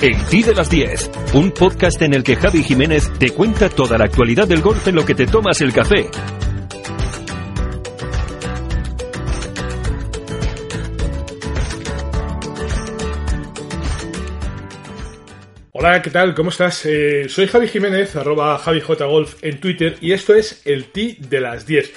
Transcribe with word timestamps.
El 0.00 0.16
Ti 0.26 0.44
de 0.44 0.54
las 0.54 0.70
10, 0.70 1.10
un 1.34 1.50
podcast 1.50 2.00
en 2.02 2.14
el 2.14 2.22
que 2.22 2.36
Javi 2.36 2.62
Jiménez 2.62 3.10
te 3.18 3.30
cuenta 3.30 3.68
toda 3.68 3.98
la 3.98 4.04
actualidad 4.04 4.46
del 4.46 4.60
golf 4.62 4.86
en 4.86 4.94
lo 4.94 5.04
que 5.04 5.16
te 5.16 5.26
tomas 5.26 5.60
el 5.60 5.72
café. 5.72 6.08
Hola, 15.72 16.00
¿qué 16.00 16.10
tal? 16.10 16.32
¿Cómo 16.34 16.50
estás? 16.50 16.86
Eh, 16.86 17.28
soy 17.28 17.48
Javi 17.48 17.66
Jiménez, 17.66 18.14
arroba 18.14 18.56
JaviJGolf 18.58 19.42
en 19.42 19.58
Twitter 19.58 19.96
y 20.00 20.12
esto 20.12 20.34
es 20.34 20.62
el 20.64 20.92
Ti 20.92 21.18
de 21.28 21.40
las 21.40 21.66
10. 21.66 21.92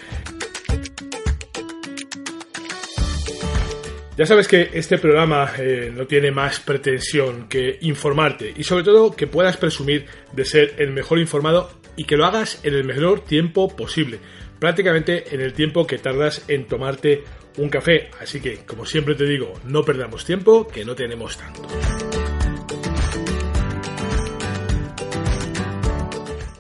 Ya 4.18 4.25
sabes 4.25 4.50
que 4.50 4.71
este 4.73 4.98
programa 4.98 5.50
eh, 5.57 5.89
no 5.96 6.05
tiene 6.05 6.32
más 6.32 6.60
pretensión 6.60 7.48
que 7.48 7.78
informarte 7.82 8.54
y 8.57 8.64
sobre 8.64 8.84
todo 8.84 9.15
que 9.15 9.25
puedas 9.25 9.56
presumir 9.56 10.06
de 10.34 10.43
ser 10.43 10.75
el 10.79 10.92
mejor 10.92 11.18
informado 11.18 11.71
y 11.96 12.04
que 12.04 12.18
lo 12.18 12.25
hagas 12.25 12.60
en 12.64 12.74
el 12.74 12.84
menor 12.84 13.21
tiempo 13.21 13.74
posible, 13.74 14.20
prácticamente 14.60 15.34
en 15.34 15.39
el 15.39 15.54
tiempo 15.54 15.87
que 15.87 15.97
tardas 15.97 16.43
en 16.50 16.65
tomarte 16.65 17.24
un 17.57 17.70
café. 17.70 18.10
Así 18.20 18.42
que, 18.42 18.65
como 18.65 18.86
siempre 18.86 19.15
te 19.15 19.24
digo, 19.24 19.54
no 19.64 19.82
perdamos 19.84 20.25
tiempo, 20.25 20.68
que 20.68 20.84
no 20.84 20.93
tenemos 20.93 21.37
tanto. 21.37 21.62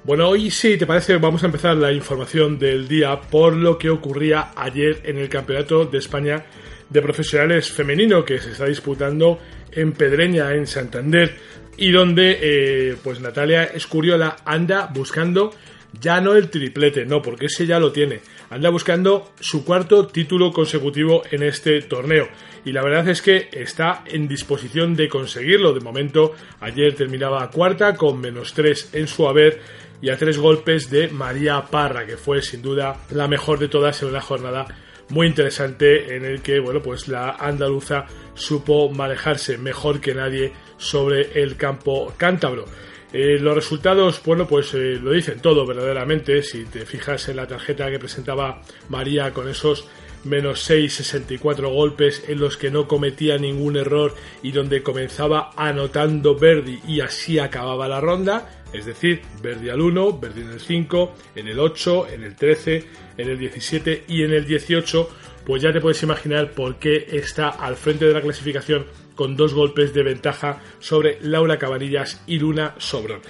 Bueno, 0.05 0.29
hoy 0.29 0.51
sí, 0.51 0.77
¿te 0.77 0.85
parece? 0.85 1.17
Vamos 1.17 1.43
a 1.43 1.47
empezar 1.47 1.75
la 1.75 1.91
información 1.91 2.57
del 2.57 2.87
día 2.87 3.19
por 3.19 3.55
lo 3.55 3.77
que 3.77 3.89
ocurría 3.89 4.51
ayer 4.55 5.01
en 5.03 5.17
el 5.17 5.27
Campeonato 5.27 5.85
de 5.85 5.97
España 5.97 6.45
de 6.91 7.01
profesionales 7.01 7.71
femenino 7.71 8.23
que 8.23 8.39
se 8.39 8.51
está 8.51 8.65
disputando 8.65 9.39
en 9.71 9.93
Pedreña, 9.93 10.53
en 10.53 10.67
Santander, 10.67 11.35
y 11.77 11.91
donde 11.91 12.37
eh, 12.41 12.95
pues 13.01 13.21
Natalia 13.21 13.63
Escuriola 13.63 14.37
anda 14.45 14.89
buscando 14.93 15.51
ya 15.99 16.21
no 16.21 16.33
el 16.33 16.49
triplete, 16.49 17.05
no, 17.05 17.21
porque 17.21 17.47
ese 17.47 17.65
ya 17.65 17.79
lo 17.79 17.91
tiene. 17.91 18.21
Anda 18.49 18.69
buscando 18.69 19.33
su 19.39 19.65
cuarto 19.65 20.07
título 20.07 20.51
consecutivo 20.51 21.23
en 21.31 21.43
este 21.43 21.81
torneo. 21.81 22.29
Y 22.63 22.71
la 22.71 22.83
verdad 22.83 23.07
es 23.09 23.21
que 23.21 23.49
está 23.51 24.03
en 24.05 24.27
disposición 24.27 24.95
de 24.95 25.09
conseguirlo. 25.09 25.73
De 25.73 25.81
momento, 25.81 26.33
ayer 26.59 26.95
terminaba 26.95 27.49
cuarta 27.49 27.95
con 27.95 28.21
menos 28.21 28.53
tres 28.53 28.89
en 28.93 29.07
su 29.07 29.27
haber 29.27 29.59
y 30.01 30.09
a 30.09 30.17
tres 30.17 30.37
golpes 30.37 30.89
de 30.89 31.09
María 31.09 31.61
Parra, 31.69 32.05
que 32.05 32.17
fue 32.17 32.41
sin 32.41 32.61
duda 32.61 33.01
la 33.11 33.27
mejor 33.27 33.59
de 33.59 33.67
todas 33.67 34.01
en 34.01 34.09
una 34.09 34.21
jornada 34.21 34.65
muy 35.11 35.27
interesante 35.27 36.15
en 36.15 36.25
el 36.25 36.41
que, 36.41 36.59
bueno, 36.59 36.81
pues 36.81 37.07
la 37.07 37.31
andaluza 37.31 38.05
supo 38.33 38.89
manejarse 38.89 39.57
mejor 39.57 39.99
que 39.99 40.15
nadie 40.15 40.53
sobre 40.77 41.41
el 41.41 41.57
campo 41.57 42.13
cántabro. 42.17 42.65
Eh, 43.13 43.37
los 43.39 43.53
resultados, 43.53 44.21
bueno, 44.25 44.47
pues 44.47 44.73
eh, 44.73 44.97
lo 45.01 45.11
dicen 45.11 45.41
todo 45.41 45.65
verdaderamente. 45.65 46.41
Si 46.43 46.63
te 46.65 46.85
fijas 46.85 47.27
en 47.27 47.35
la 47.35 47.47
tarjeta 47.47 47.91
que 47.91 47.99
presentaba 47.99 48.61
María 48.87 49.33
con 49.33 49.49
esos 49.49 49.87
menos 50.23 50.61
6, 50.61 50.93
64 50.93 51.69
golpes 51.69 52.23
en 52.27 52.39
los 52.39 52.55
que 52.55 52.71
no 52.71 52.87
cometía 52.87 53.37
ningún 53.37 53.75
error 53.75 54.13
y 54.43 54.51
donde 54.51 54.83
comenzaba 54.83 55.51
anotando 55.57 56.35
Verdi 56.35 56.79
y 56.87 57.01
así 57.01 57.39
acababa 57.39 57.87
la 57.87 57.99
ronda, 57.99 58.60
es 58.73 58.85
decir, 58.85 59.21
Verdi 59.41 59.69
al 59.69 59.81
1, 59.81 60.19
Verdi 60.19 60.41
en 60.41 60.49
el 60.51 60.59
5, 60.59 61.13
en 61.35 61.47
el 61.47 61.59
8, 61.59 62.07
en 62.09 62.23
el 62.23 62.35
13, 62.35 62.83
en 63.17 63.29
el 63.29 63.37
17 63.37 64.05
y 64.07 64.23
en 64.23 64.33
el 64.33 64.45
18, 64.45 65.09
pues 65.45 65.61
ya 65.61 65.73
te 65.73 65.81
puedes 65.81 66.01
imaginar 66.03 66.51
por 66.51 66.77
qué 66.77 67.07
está 67.11 67.49
al 67.49 67.75
frente 67.75 68.05
de 68.05 68.13
la 68.13 68.21
clasificación 68.21 68.85
con 69.15 69.35
dos 69.35 69.53
golpes 69.53 69.93
de 69.93 70.03
ventaja 70.03 70.61
sobre 70.79 71.17
Laura 71.21 71.57
Cabanillas 71.57 72.23
y 72.27 72.39
Luna 72.39 72.75
Sobrón. 72.77 73.21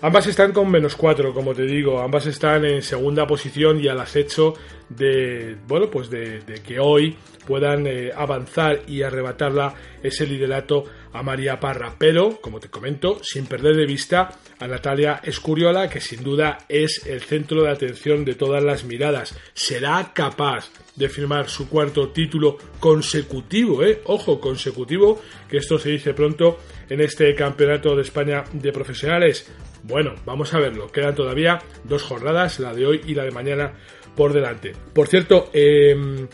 Ambas 0.00 0.28
están 0.28 0.52
con 0.52 0.70
menos 0.70 0.94
4, 0.94 1.34
como 1.34 1.54
te 1.54 1.62
digo, 1.62 2.00
ambas 2.00 2.26
están 2.26 2.64
en 2.64 2.82
segunda 2.82 3.26
posición 3.26 3.80
y 3.80 3.88
al 3.88 3.98
acecho 3.98 4.54
de, 4.88 5.56
bueno, 5.66 5.90
pues 5.90 6.08
de, 6.08 6.40
que 6.64 6.78
hoy 6.78 7.16
puedan 7.46 7.84
eh, 7.88 8.12
avanzar 8.14 8.82
y 8.86 9.02
arrebatarla 9.02 9.74
ese 10.00 10.24
liderato 10.24 10.84
a 11.12 11.22
María 11.22 11.60
Parra, 11.60 11.94
pero, 11.98 12.40
como 12.40 12.60
te 12.60 12.68
comento, 12.68 13.20
sin 13.22 13.46
perder 13.46 13.76
de 13.76 13.86
vista 13.86 14.38
a 14.58 14.66
Natalia 14.66 15.20
Escuriola, 15.22 15.88
que 15.88 16.00
sin 16.00 16.22
duda 16.22 16.58
es 16.68 17.06
el 17.06 17.20
centro 17.20 17.62
de 17.62 17.70
atención 17.70 18.24
de 18.24 18.34
todas 18.34 18.62
las 18.62 18.84
miradas. 18.84 19.38
Será 19.54 20.12
capaz 20.14 20.70
de 20.96 21.08
firmar 21.08 21.48
su 21.48 21.68
cuarto 21.68 22.08
título 22.08 22.58
consecutivo, 22.80 23.84
¿eh? 23.84 24.02
Ojo, 24.04 24.40
consecutivo, 24.40 25.22
que 25.48 25.58
esto 25.58 25.78
se 25.78 25.90
dice 25.90 26.14
pronto 26.14 26.58
en 26.88 27.00
este 27.00 27.34
Campeonato 27.34 27.94
de 27.94 28.02
España 28.02 28.44
de 28.52 28.72
Profesionales. 28.72 29.50
Bueno, 29.84 30.14
vamos 30.24 30.52
a 30.54 30.58
verlo. 30.58 30.88
Quedan 30.88 31.14
todavía 31.14 31.60
dos 31.84 32.02
jornadas, 32.02 32.58
la 32.58 32.74
de 32.74 32.86
hoy 32.86 33.00
y 33.06 33.14
la 33.14 33.24
de 33.24 33.30
mañana, 33.30 33.72
por 34.16 34.32
delante. 34.32 34.72
Por 34.92 35.06
cierto, 35.06 35.50
eh, 35.52 36.26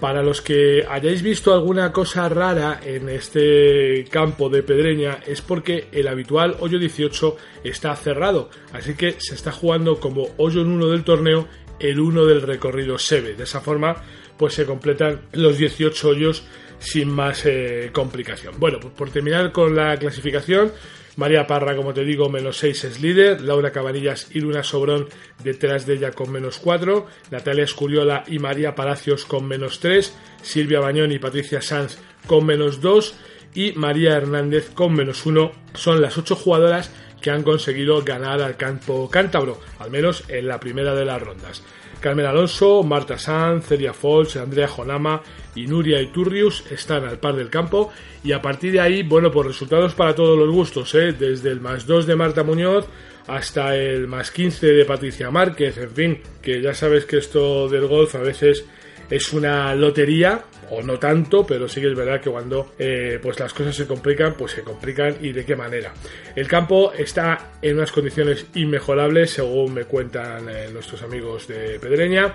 para 0.00 0.22
los 0.22 0.40
que 0.40 0.84
hayáis 0.88 1.22
visto 1.22 1.52
alguna 1.52 1.92
cosa 1.92 2.28
rara 2.28 2.80
en 2.82 3.08
este 3.10 4.06
campo 4.10 4.48
de 4.48 4.62
Pedreña 4.62 5.20
es 5.26 5.42
porque 5.42 5.88
el 5.92 6.08
habitual 6.08 6.56
hoyo 6.60 6.78
18 6.78 7.36
está 7.64 7.94
cerrado, 7.96 8.48
así 8.72 8.94
que 8.94 9.16
se 9.18 9.34
está 9.34 9.52
jugando 9.52 10.00
como 10.00 10.28
hoyo 10.38 10.62
en 10.62 10.68
uno 10.68 10.88
del 10.88 11.04
torneo 11.04 11.46
el 11.78 12.00
uno 12.00 12.26
del 12.26 12.42
recorrido 12.42 12.98
SEBE. 12.98 13.34
De 13.34 13.44
esa 13.44 13.60
forma, 13.60 14.02
pues 14.36 14.54
se 14.54 14.66
completan 14.66 15.22
los 15.32 15.58
18 15.58 16.08
hoyos 16.08 16.44
sin 16.78 17.10
más 17.10 17.44
eh, 17.44 17.90
complicación. 17.92 18.54
Bueno, 18.58 18.78
pues 18.80 18.92
por 18.94 19.10
terminar 19.10 19.52
con 19.52 19.74
la 19.76 19.96
clasificación, 19.96 20.72
María 21.20 21.46
Parra, 21.46 21.76
como 21.76 21.92
te 21.92 22.02
digo, 22.02 22.30
menos 22.30 22.56
6 22.56 22.84
es 22.84 23.02
líder. 23.02 23.42
Laura 23.42 23.72
Cabanillas 23.72 24.28
y 24.34 24.40
Luna 24.40 24.62
Sobrón 24.62 25.06
detrás 25.44 25.84
de 25.84 25.96
ella 25.96 26.12
con 26.12 26.32
menos 26.32 26.56
4. 26.56 27.06
Natalia 27.30 27.64
Escuriola 27.64 28.24
y 28.26 28.38
María 28.38 28.74
Palacios 28.74 29.26
con 29.26 29.46
menos 29.46 29.80
3. 29.80 30.16
Silvia 30.40 30.80
Bañón 30.80 31.12
y 31.12 31.18
Patricia 31.18 31.60
Sanz 31.60 31.98
con 32.26 32.46
menos 32.46 32.80
2. 32.80 33.14
Y 33.52 33.72
María 33.72 34.16
Hernández 34.16 34.70
con 34.70 34.94
menos 34.94 35.26
1. 35.26 35.52
Son 35.74 36.00
las 36.00 36.16
8 36.16 36.36
jugadoras 36.36 36.90
que 37.20 37.30
han 37.30 37.42
conseguido 37.42 38.00
ganar 38.02 38.40
al 38.40 38.56
campo 38.56 39.10
cántabro, 39.10 39.60
al 39.78 39.90
menos 39.90 40.24
en 40.28 40.48
la 40.48 40.58
primera 40.58 40.94
de 40.94 41.04
las 41.04 41.20
rondas. 41.20 41.62
Carmen 42.00 42.26
Alonso, 42.26 42.82
Marta 42.82 43.18
Sanz, 43.18 43.66
Celia 43.66 43.92
Fols, 43.92 44.36
Andrea 44.36 44.66
Jonama 44.66 45.22
y 45.54 45.66
Nuria 45.66 46.00
Iturrius 46.00 46.64
están 46.70 47.04
al 47.04 47.18
par 47.18 47.36
del 47.36 47.50
campo 47.50 47.92
y 48.24 48.32
a 48.32 48.42
partir 48.42 48.72
de 48.72 48.80
ahí, 48.80 49.02
bueno, 49.02 49.30
pues 49.30 49.46
resultados 49.46 49.94
para 49.94 50.14
todos 50.14 50.38
los 50.38 50.50
gustos, 50.50 50.94
¿eh? 50.94 51.12
desde 51.12 51.50
el 51.50 51.60
más 51.60 51.86
2 51.86 52.06
de 52.06 52.16
Marta 52.16 52.42
Muñoz 52.42 52.86
hasta 53.26 53.76
el 53.76 54.08
más 54.08 54.30
15 54.30 54.66
de 54.66 54.84
Patricia 54.84 55.30
Márquez, 55.30 55.78
en 55.78 55.90
fin, 55.90 56.22
que 56.42 56.60
ya 56.60 56.74
sabes 56.74 57.04
que 57.04 57.18
esto 57.18 57.68
del 57.68 57.86
golf 57.86 58.14
a 58.14 58.20
veces 58.20 58.64
es 59.10 59.32
una 59.32 59.74
lotería 59.74 60.44
o 60.70 60.82
no 60.82 60.98
tanto, 60.98 61.44
pero 61.44 61.68
sí 61.68 61.80
que 61.80 61.88
es 61.88 61.96
verdad 61.96 62.20
que 62.20 62.30
cuando 62.30 62.74
eh, 62.78 63.18
pues 63.20 63.38
las 63.40 63.52
cosas 63.52 63.74
se 63.74 63.86
complican, 63.86 64.34
pues 64.34 64.52
se 64.52 64.62
complican 64.62 65.16
y 65.20 65.32
de 65.32 65.44
qué 65.44 65.56
manera. 65.56 65.92
El 66.34 66.46
campo 66.46 66.92
está 66.92 67.52
en 67.60 67.76
unas 67.76 67.90
condiciones 67.90 68.46
inmejorables, 68.54 69.30
según 69.32 69.74
me 69.74 69.84
cuentan 69.84 70.48
eh, 70.48 70.68
nuestros 70.72 71.02
amigos 71.02 71.48
de 71.48 71.78
Pedreña. 71.80 72.34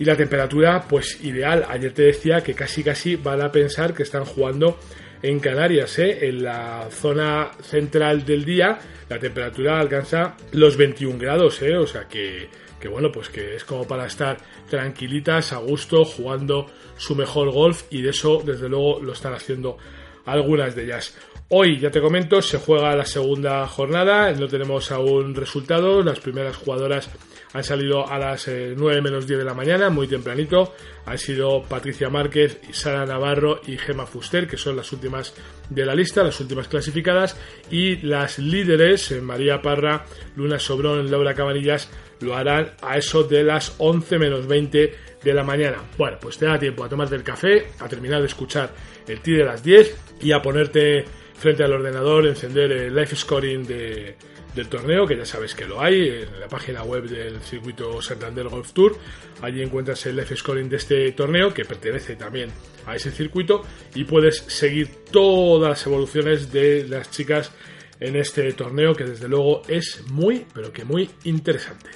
Y 0.00 0.04
la 0.04 0.16
temperatura, 0.16 0.82
pues 0.88 1.22
ideal. 1.22 1.66
Ayer 1.68 1.92
te 1.92 2.04
decía 2.04 2.40
que 2.40 2.54
casi 2.54 2.82
casi 2.82 3.16
van 3.16 3.42
a 3.42 3.52
pensar 3.52 3.92
que 3.92 4.02
están 4.02 4.24
jugando 4.24 4.78
en 5.22 5.38
Canarias, 5.40 5.98
¿eh? 5.98 6.28
en 6.28 6.42
la 6.42 6.88
zona 6.90 7.50
central 7.60 8.24
del 8.24 8.44
día, 8.44 8.78
la 9.08 9.18
temperatura 9.18 9.78
alcanza 9.78 10.36
los 10.52 10.76
21 10.76 11.18
grados, 11.18 11.60
¿eh? 11.62 11.76
o 11.76 11.86
sea 11.86 12.08
que 12.08 12.48
que 12.80 12.88
bueno, 12.88 13.12
pues 13.12 13.28
que 13.28 13.56
es 13.56 13.64
como 13.64 13.86
para 13.86 14.06
estar 14.06 14.38
tranquilitas, 14.68 15.52
a 15.52 15.58
gusto, 15.58 16.04
jugando 16.04 16.66
su 16.96 17.14
mejor 17.14 17.52
golf 17.52 17.84
y 17.90 18.02
de 18.02 18.10
eso 18.10 18.42
desde 18.44 18.68
luego 18.68 19.00
lo 19.00 19.12
están 19.12 19.34
haciendo 19.34 19.76
algunas 20.24 20.74
de 20.74 20.84
ellas. 20.84 21.16
Hoy, 21.50 21.78
ya 21.78 21.90
te 21.90 22.00
comento, 22.00 22.40
se 22.40 22.58
juega 22.58 22.94
la 22.94 23.04
segunda 23.04 23.66
jornada, 23.66 24.32
no 24.32 24.48
tenemos 24.48 24.90
aún 24.92 25.34
resultados, 25.34 26.04
las 26.04 26.20
primeras 26.20 26.56
jugadoras 26.56 27.10
han 27.52 27.64
salido 27.64 28.08
a 28.08 28.18
las 28.18 28.48
9 28.48 28.98
eh, 28.98 29.02
menos 29.02 29.26
10 29.26 29.40
de 29.40 29.44
la 29.44 29.54
mañana, 29.54 29.90
muy 29.90 30.06
tempranito. 30.06 30.74
Han 31.06 31.18
sido 31.18 31.62
Patricia 31.62 32.08
Márquez, 32.08 32.60
Sara 32.70 33.04
Navarro 33.04 33.60
y 33.66 33.76
Gema 33.76 34.06
Fuster, 34.06 34.46
que 34.46 34.56
son 34.56 34.76
las 34.76 34.92
últimas 34.92 35.34
de 35.68 35.84
la 35.84 35.94
lista, 35.94 36.22
las 36.22 36.40
últimas 36.40 36.68
clasificadas. 36.68 37.36
Y 37.70 37.96
las 38.02 38.38
líderes, 38.38 39.10
eh, 39.10 39.20
María 39.20 39.60
Parra, 39.60 40.04
Luna 40.36 40.58
Sobrón, 40.58 41.10
Laura 41.10 41.34
Cabanillas, 41.34 41.90
lo 42.20 42.36
harán 42.36 42.72
a 42.82 42.96
eso 42.96 43.24
de 43.24 43.42
las 43.42 43.74
11 43.78 44.18
menos 44.18 44.46
20 44.46 44.94
de 45.22 45.34
la 45.34 45.42
mañana. 45.42 45.78
Bueno, 45.98 46.18
pues 46.20 46.38
te 46.38 46.46
da 46.46 46.58
tiempo 46.58 46.84
a 46.84 46.88
tomarte 46.88 47.16
el 47.16 47.22
café, 47.22 47.68
a 47.80 47.88
terminar 47.88 48.20
de 48.20 48.26
escuchar 48.26 48.70
el 49.08 49.20
T 49.20 49.32
de 49.32 49.44
las 49.44 49.62
10 49.62 49.96
y 50.22 50.32
a 50.32 50.40
ponerte 50.40 51.04
frente 51.34 51.64
al 51.64 51.72
ordenador, 51.72 52.26
encender 52.26 52.70
el 52.70 52.94
live 52.94 53.16
scoring 53.16 53.66
de, 53.66 54.16
del 54.54 54.68
torneo, 54.68 55.06
que 55.06 55.16
ya 55.16 55.24
sabes 55.24 55.54
que 55.54 55.66
lo 55.66 55.80
hay, 55.80 56.08
en 56.08 56.40
la 56.40 56.48
página 56.48 56.82
web 56.82 57.04
del 57.04 57.40
circuito 57.40 58.00
Santander 58.02 58.48
Golf 58.48 58.72
Tour. 58.72 58.96
Allí 59.42 59.62
encuentras 59.62 60.04
el 60.06 60.16
live 60.16 60.36
scoring 60.36 60.68
de 60.68 60.76
este 60.76 61.12
torneo, 61.12 61.52
que 61.52 61.64
pertenece 61.64 62.16
también 62.16 62.50
a 62.86 62.96
ese 62.96 63.10
circuito 63.10 63.62
y 63.94 64.04
puedes 64.04 64.38
seguir 64.48 64.88
todas 65.10 65.70
las 65.70 65.86
evoluciones 65.86 66.52
de 66.52 66.86
las 66.88 67.10
chicas 67.10 67.52
en 68.00 68.16
este 68.16 68.52
torneo 68.52 68.94
que 68.94 69.04
desde 69.04 69.28
luego 69.28 69.62
es 69.68 70.02
muy, 70.10 70.46
pero 70.52 70.72
que 70.72 70.84
muy 70.84 71.10
interesante. 71.24 71.90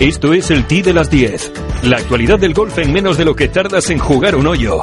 Esto 0.00 0.32
es 0.32 0.50
el 0.50 0.66
T 0.66 0.82
de 0.82 0.92
las 0.92 1.10
10. 1.10 1.52
La 1.84 1.96
actualidad 1.96 2.38
del 2.38 2.54
golf 2.54 2.78
en 2.78 2.92
menos 2.92 3.18
de 3.18 3.24
lo 3.24 3.34
que 3.34 3.48
tardas 3.48 3.90
en 3.90 3.98
jugar 3.98 4.36
un 4.36 4.46
hoyo. 4.46 4.82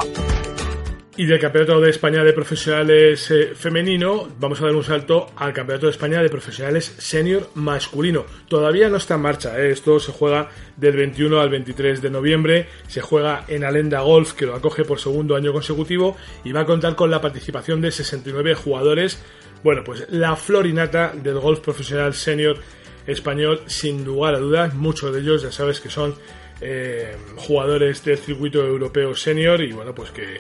Y 1.18 1.28
del 1.28 1.40
Campeonato 1.40 1.80
de 1.80 1.92
España 1.92 2.26
de 2.26 2.34
Profesionales 2.34 3.32
eh, 3.32 3.54
Femenino, 3.56 4.28
vamos 4.38 4.60
a 4.60 4.66
dar 4.66 4.76
un 4.76 4.84
salto 4.84 5.28
al 5.38 5.54
Campeonato 5.54 5.86
de 5.86 5.94
España 5.94 6.22
de 6.22 6.28
Profesionales 6.28 6.94
Senior 6.98 7.52
Masculino. 7.56 8.26
Todavía 8.50 8.90
no 8.90 8.98
está 8.98 9.16
en 9.16 9.22
marcha, 9.22 9.58
eh. 9.58 9.72
esto 9.72 9.98
se 10.02 10.12
juega 10.12 10.50
del 10.76 10.98
21 10.98 11.40
al 11.40 11.50
23 11.50 12.02
de 12.02 12.10
noviembre, 12.10 12.68
se 12.88 13.00
juega 13.00 13.46
en 13.48 13.64
Alenda 13.64 14.02
Golf, 14.02 14.34
que 14.34 14.46
lo 14.46 14.56
acoge 14.56 14.84
por 14.84 15.00
segundo 15.00 15.38
año 15.38 15.54
consecutivo, 15.54 16.18
y 16.44 16.52
va 16.52 16.62
a 16.62 16.66
contar 16.66 16.96
con 16.96 17.10
la 17.10 17.22
participación 17.22 17.80
de 17.80 17.92
69 17.92 18.54
jugadores. 18.56 19.24
Bueno, 19.64 19.86
pues 19.86 20.08
la 20.10 20.36
florinata 20.36 21.14
del 21.16 21.40
golf 21.40 21.62
profesional 21.62 22.14
senior 22.14 22.58
español, 23.08 23.62
sin 23.68 24.04
lugar 24.04 24.36
a 24.36 24.40
dudas, 24.40 24.74
muchos 24.74 25.14
de 25.14 25.22
ellos 25.22 25.44
ya 25.44 25.52
sabes 25.54 25.80
que 25.80 25.90
son 25.90 26.14
eh, 26.62 27.16
jugadores 27.36 28.04
del 28.04 28.18
circuito 28.18 28.66
europeo 28.66 29.16
senior 29.16 29.62
y 29.62 29.74
bueno, 29.74 29.94
pues 29.94 30.12
que 30.12 30.40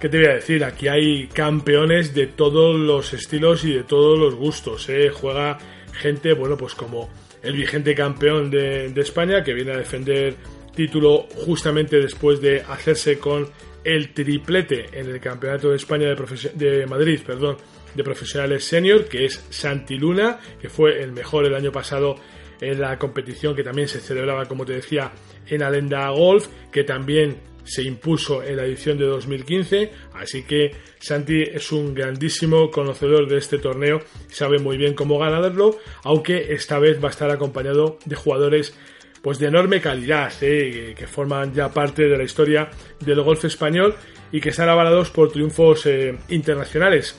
¿Qué 0.00 0.08
te 0.08 0.18
voy 0.18 0.26
a 0.28 0.34
decir? 0.34 0.62
Aquí 0.62 0.86
hay 0.86 1.26
campeones 1.26 2.14
de 2.14 2.28
todos 2.28 2.78
los 2.78 3.12
estilos 3.12 3.64
y 3.64 3.72
de 3.72 3.82
todos 3.82 4.16
los 4.16 4.36
gustos. 4.36 4.88
¿eh? 4.88 5.10
Juega 5.10 5.58
gente, 5.92 6.34
bueno, 6.34 6.56
pues 6.56 6.76
como 6.76 7.10
el 7.42 7.56
vigente 7.56 7.96
campeón 7.96 8.48
de, 8.48 8.92
España, 8.94 9.42
que 9.42 9.54
viene 9.54 9.72
a 9.72 9.76
defender 9.76 10.36
título 10.72 11.26
justamente 11.44 11.96
después 11.96 12.40
de 12.40 12.60
hacerse 12.60 13.18
con 13.18 13.48
el 13.82 14.14
triplete 14.14 14.86
en 14.92 15.10
el 15.10 15.18
Campeonato 15.20 15.70
de 15.70 15.76
España 15.76 16.06
de, 16.06 16.50
de 16.54 16.86
Madrid, 16.86 17.20
perdón, 17.26 17.56
de 17.92 18.04
profesionales 18.04 18.64
senior, 18.64 19.06
que 19.06 19.24
es 19.24 19.44
Santi 19.50 19.96
Luna, 19.96 20.38
que 20.60 20.68
fue 20.68 21.02
el 21.02 21.10
mejor 21.10 21.44
el 21.44 21.56
año 21.56 21.72
pasado 21.72 22.14
en 22.60 22.80
la 22.80 22.96
competición 22.98 23.56
que 23.56 23.64
también 23.64 23.88
se 23.88 23.98
celebraba, 23.98 24.46
como 24.46 24.64
te 24.64 24.74
decía, 24.74 25.10
en 25.48 25.62
Alenda 25.64 26.08
Golf, 26.10 26.46
que 26.70 26.84
también 26.84 27.40
se 27.68 27.82
impuso 27.82 28.42
en 28.42 28.56
la 28.56 28.64
edición 28.64 28.98
de 28.98 29.04
2015, 29.04 29.92
así 30.14 30.42
que 30.42 30.72
Santi 30.98 31.42
es 31.42 31.70
un 31.70 31.94
grandísimo 31.94 32.70
conocedor 32.70 33.28
de 33.28 33.38
este 33.38 33.58
torneo, 33.58 34.00
sabe 34.28 34.58
muy 34.58 34.78
bien 34.78 34.94
cómo 34.94 35.18
ganarlo, 35.18 35.78
aunque 36.02 36.54
esta 36.54 36.78
vez 36.78 37.02
va 37.02 37.08
a 37.08 37.10
estar 37.10 37.30
acompañado 37.30 37.98
de 38.06 38.16
jugadores 38.16 38.74
pues 39.22 39.38
de 39.38 39.48
enorme 39.48 39.80
calidad, 39.80 40.32
eh, 40.40 40.94
que 40.96 41.06
forman 41.06 41.52
ya 41.52 41.70
parte 41.70 42.08
de 42.08 42.16
la 42.16 42.24
historia 42.24 42.70
del 43.00 43.20
golf 43.20 43.44
español 43.44 43.94
y 44.32 44.40
que 44.40 44.50
están 44.50 44.68
avalados 44.68 45.10
por 45.10 45.30
triunfos 45.30 45.84
eh, 45.86 46.16
internacionales. 46.30 47.18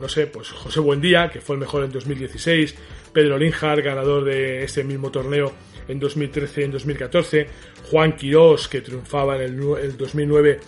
No 0.00 0.08
sé, 0.08 0.26
pues 0.26 0.50
José 0.50 0.80
Buendía, 0.80 1.30
que 1.30 1.40
fue 1.40 1.56
el 1.56 1.60
mejor 1.60 1.84
en 1.84 1.92
2016, 1.92 2.74
Pedro 3.12 3.38
Linjar, 3.38 3.80
ganador 3.82 4.24
de 4.24 4.64
este 4.64 4.84
mismo 4.84 5.10
torneo 5.10 5.52
en 5.88 5.98
2013 5.98 6.60
y 6.60 6.64
en 6.64 6.70
2014, 6.72 7.46
Juan 7.90 8.16
Quirós, 8.16 8.68
que 8.68 8.80
triunfaba 8.80 9.36
en 9.36 9.42
el, 9.42 9.96
2009 9.96 10.60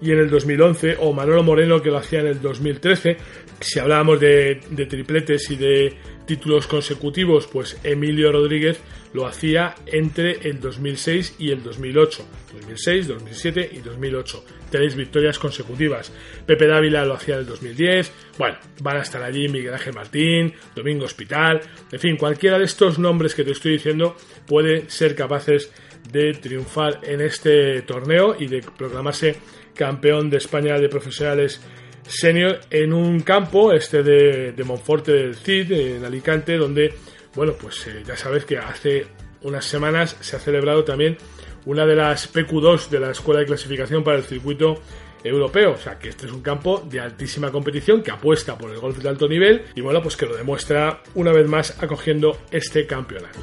y 0.00 0.10
en 0.12 0.18
el 0.18 0.30
2011, 0.30 0.96
o 1.00 1.12
Manolo 1.12 1.42
Moreno, 1.42 1.80
que 1.80 1.90
lo 1.90 1.98
hacía 1.98 2.20
en 2.20 2.28
el 2.28 2.40
2013. 2.40 3.16
Si 3.60 3.78
hablábamos 3.78 4.20
de, 4.20 4.60
de 4.70 4.86
tripletes 4.86 5.50
y 5.50 5.56
de 5.56 5.94
títulos 6.26 6.66
consecutivos, 6.66 7.46
pues 7.46 7.78
Emilio 7.84 8.32
Rodríguez 8.32 8.80
lo 9.12 9.26
hacía 9.26 9.74
entre 9.86 10.48
el 10.48 10.60
2006 10.60 11.36
y 11.38 11.50
el 11.50 11.62
2008. 11.62 12.26
2006, 12.52 13.08
2007 13.08 13.70
y 13.72 13.78
2008. 13.78 14.44
Tres 14.70 14.94
victorias 14.94 15.38
consecutivas. 15.38 16.12
Pepe 16.46 16.66
Dávila 16.66 17.04
lo 17.04 17.14
hacía 17.14 17.34
en 17.34 17.40
el 17.40 17.46
2010. 17.46 18.12
Bueno, 18.38 18.58
van 18.82 18.96
a 18.98 19.02
estar 19.02 19.22
allí 19.22 19.48
Miguel 19.48 19.74
Ángel 19.74 19.94
Martín, 19.94 20.52
Domingo 20.74 21.04
Hospital. 21.04 21.60
En 21.90 21.98
fin, 21.98 22.16
cualquiera 22.16 22.58
de 22.58 22.64
estos 22.64 22.98
nombres 22.98 23.34
que 23.34 23.44
te 23.44 23.52
estoy 23.52 23.72
diciendo 23.72 24.16
puede 24.46 24.88
ser 24.90 25.14
capaces 25.14 25.70
de 26.10 26.32
triunfar 26.34 27.00
en 27.02 27.20
este 27.20 27.82
torneo 27.82 28.36
y 28.38 28.46
de 28.46 28.62
proclamarse 28.76 29.36
campeón 29.74 30.30
de 30.30 30.38
España 30.38 30.78
de 30.78 30.88
profesionales 30.88 31.60
senior 32.06 32.60
en 32.70 32.92
un 32.92 33.20
campo, 33.20 33.72
este 33.72 34.02
de, 34.02 34.52
de 34.52 34.64
Monforte 34.64 35.12
del 35.12 35.34
Cid, 35.34 35.70
en 35.72 36.04
Alicante, 36.04 36.56
donde, 36.56 36.94
bueno, 37.34 37.54
pues 37.60 37.86
eh, 37.86 38.02
ya 38.06 38.16
sabes 38.16 38.44
que 38.44 38.58
hace 38.58 39.06
unas 39.42 39.64
semanas 39.64 40.16
se 40.20 40.36
ha 40.36 40.38
celebrado 40.38 40.84
también 40.84 41.16
una 41.64 41.86
de 41.86 41.96
las 41.96 42.32
PQ2 42.32 42.88
de 42.88 43.00
la 43.00 43.10
Escuela 43.10 43.40
de 43.40 43.46
Clasificación 43.46 44.02
para 44.02 44.18
el 44.18 44.24
Circuito 44.24 44.80
Europeo. 45.24 45.72
O 45.72 45.76
sea, 45.76 45.98
que 45.98 46.08
este 46.08 46.26
es 46.26 46.32
un 46.32 46.42
campo 46.42 46.82
de 46.88 47.00
altísima 47.00 47.50
competición 47.50 48.02
que 48.02 48.10
apuesta 48.10 48.58
por 48.58 48.70
el 48.70 48.78
golf 48.78 48.98
de 48.98 49.08
alto 49.08 49.28
nivel 49.28 49.64
y, 49.74 49.80
bueno, 49.80 50.02
pues 50.02 50.16
que 50.16 50.26
lo 50.26 50.36
demuestra 50.36 51.02
una 51.14 51.32
vez 51.32 51.48
más 51.48 51.82
acogiendo 51.82 52.36
este 52.50 52.86
campeonato. 52.86 53.38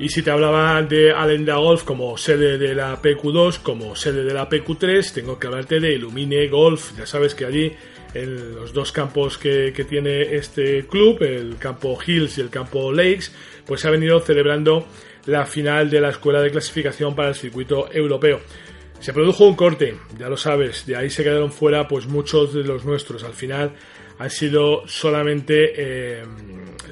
Y 0.00 0.08
si 0.10 0.22
te 0.22 0.30
hablaba 0.30 0.80
de 0.82 1.10
Alenda 1.10 1.56
Golf 1.56 1.82
como 1.82 2.16
sede 2.16 2.56
de 2.56 2.72
la 2.72 3.02
PQ2, 3.02 3.58
como 3.62 3.96
sede 3.96 4.22
de 4.22 4.32
la 4.32 4.48
PQ3, 4.48 5.12
tengo 5.12 5.40
que 5.40 5.48
hablarte 5.48 5.80
de 5.80 5.94
Illumine 5.94 6.46
Golf. 6.46 6.96
Ya 6.96 7.04
sabes 7.04 7.34
que 7.34 7.44
allí, 7.44 7.72
en 8.14 8.54
los 8.54 8.72
dos 8.72 8.92
campos 8.92 9.38
que, 9.38 9.72
tiene 9.88 10.36
este 10.36 10.86
club, 10.86 11.20
el 11.22 11.56
campo 11.58 11.98
Hills 12.06 12.38
y 12.38 12.42
el 12.42 12.48
campo 12.48 12.92
Lakes, 12.92 13.32
pues 13.66 13.80
se 13.80 13.88
ha 13.88 13.90
venido 13.90 14.20
celebrando 14.20 14.86
la 15.26 15.44
final 15.46 15.90
de 15.90 16.00
la 16.00 16.10
escuela 16.10 16.40
de 16.42 16.52
clasificación 16.52 17.16
para 17.16 17.30
el 17.30 17.34
circuito 17.34 17.90
europeo. 17.92 18.40
Se 19.00 19.12
produjo 19.12 19.46
un 19.46 19.56
corte, 19.56 19.96
ya 20.16 20.28
lo 20.28 20.36
sabes, 20.36 20.86
de 20.86 20.94
ahí 20.94 21.10
se 21.10 21.24
quedaron 21.24 21.50
fuera 21.50 21.88
pues 21.88 22.06
muchos 22.06 22.54
de 22.54 22.62
los 22.62 22.84
nuestros. 22.84 23.24
Al 23.24 23.34
final 23.34 23.72
han 24.18 24.30
sido 24.30 24.86
solamente 24.86 26.22